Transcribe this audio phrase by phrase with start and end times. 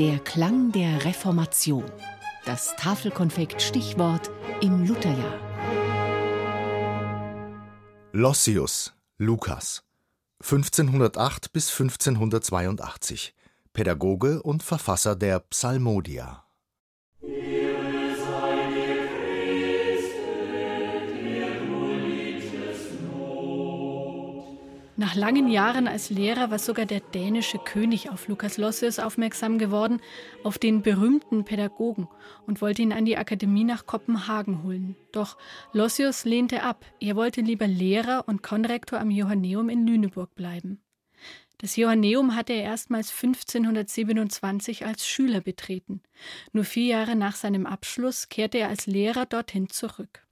[0.00, 1.84] Der Klang der Reformation.
[2.46, 4.30] Das Tafelkonfekt Stichwort
[4.62, 5.38] im Lutherjahr.
[8.10, 9.82] Lossius, Lukas.
[10.40, 13.34] 1508 bis 1582.
[13.74, 16.44] Pädagoge und Verfasser der Psalmodia.
[25.00, 30.02] Nach langen Jahren als Lehrer war sogar der dänische König auf Lukas Lossius aufmerksam geworden,
[30.44, 32.06] auf den berühmten Pädagogen,
[32.46, 34.96] und wollte ihn an die Akademie nach Kopenhagen holen.
[35.10, 35.38] Doch
[35.72, 36.84] Lossius lehnte ab.
[37.00, 40.82] Er wollte lieber Lehrer und Konrektor am Johanneum in Lüneburg bleiben.
[41.56, 46.02] Das Johanneum hatte er erstmals 1527 als Schüler betreten.
[46.52, 50.26] Nur vier Jahre nach seinem Abschluss kehrte er als Lehrer dorthin zurück.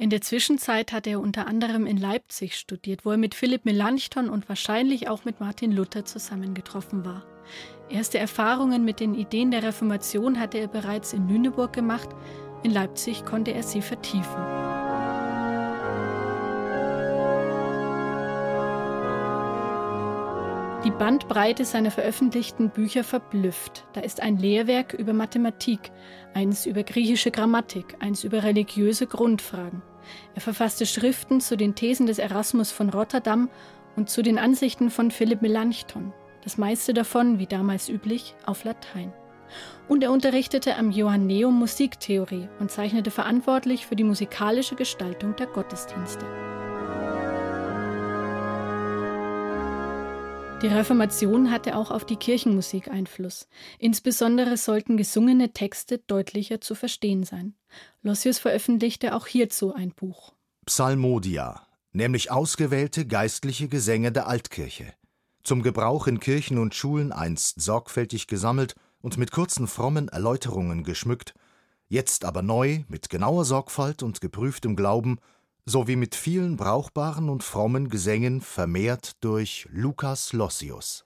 [0.00, 4.28] In der Zwischenzeit hat er unter anderem in Leipzig studiert, wo er mit Philipp Melanchthon
[4.30, 7.24] und wahrscheinlich auch mit Martin Luther zusammengetroffen war.
[7.90, 12.10] Erste Erfahrungen mit den Ideen der Reformation hatte er bereits in Lüneburg gemacht,
[12.62, 14.40] in Leipzig konnte er sie vertiefen.
[20.84, 23.84] Die Bandbreite seiner veröffentlichten Bücher verblüfft.
[23.94, 25.90] Da ist ein Lehrwerk über Mathematik,
[26.34, 29.82] eins über griechische Grammatik, eins über religiöse Grundfragen.
[30.34, 33.50] Er verfasste Schriften zu den Thesen des Erasmus von Rotterdam
[33.96, 36.12] und zu den Ansichten von Philipp Melanchthon.
[36.42, 39.12] Das meiste davon, wie damals üblich, auf Latein.
[39.88, 46.24] Und er unterrichtete am Johanneum Musiktheorie und zeichnete verantwortlich für die musikalische Gestaltung der Gottesdienste.
[50.60, 53.46] Die Reformation hatte auch auf die Kirchenmusik Einfluss.
[53.78, 57.54] Insbesondere sollten gesungene Texte deutlicher zu verstehen sein.
[58.02, 60.32] Lossius veröffentlichte auch hierzu ein Buch.
[60.66, 64.92] Psalmodia, nämlich ausgewählte geistliche Gesänge der Altkirche.
[65.44, 71.34] Zum Gebrauch in Kirchen und Schulen einst sorgfältig gesammelt und mit kurzen frommen Erläuterungen geschmückt,
[71.86, 75.20] jetzt aber neu, mit genauer Sorgfalt und geprüftem Glauben
[75.68, 81.04] sowie mit vielen brauchbaren und frommen Gesängen vermehrt durch Lukas Lossius.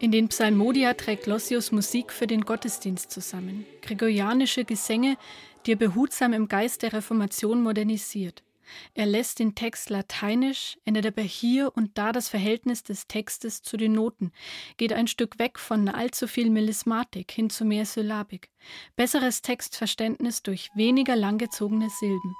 [0.00, 3.66] In den Psalmodia trägt Lossius Musik für den Gottesdienst zusammen.
[3.82, 5.16] Gregorianische Gesänge,
[5.66, 8.44] die er behutsam im Geist der Reformation modernisiert.
[8.94, 13.76] Er lässt den Text lateinisch, ändert aber hier und da das Verhältnis des Textes zu
[13.76, 14.30] den Noten,
[14.76, 18.50] geht ein Stück weg von allzu viel Melismatik hin zu mehr Syllabik.
[18.94, 22.36] Besseres Textverständnis durch weniger langgezogene Silben.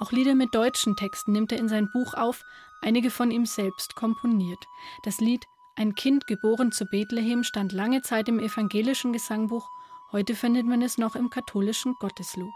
[0.00, 2.42] Auch Lieder mit deutschen Texten nimmt er in sein Buch auf,
[2.80, 4.64] einige von ihm selbst komponiert.
[5.02, 5.44] Das Lied
[5.76, 9.70] Ein Kind geboren zu Bethlehem stand lange Zeit im evangelischen Gesangbuch
[10.12, 12.52] Heute findet man es noch im katholischen Gotteslob.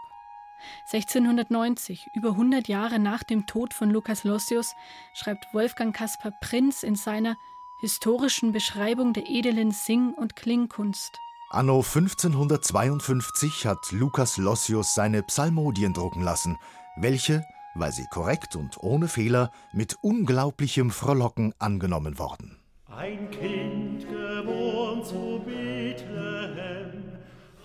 [0.91, 4.73] 1690, über 100 Jahre nach dem Tod von Lukas Lossius,
[5.13, 7.35] schreibt Wolfgang Caspar Prinz in seiner
[7.81, 11.19] historischen Beschreibung der edlen Sing- und Klingkunst.
[11.49, 16.57] Anno 1552 hat Lukas Lossius seine Psalmodien drucken lassen,
[16.95, 17.43] welche,
[17.75, 22.60] weil sie korrekt und ohne Fehler, mit unglaublichem Frohlocken angenommen worden.
[23.01, 25.41] Ein Kind geboren zu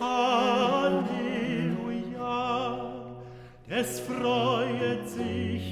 [0.01, 1.05] Halleluja,
[3.69, 5.63] es freut sich